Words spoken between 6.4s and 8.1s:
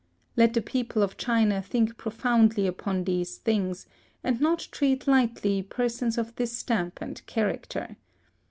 stamp and character.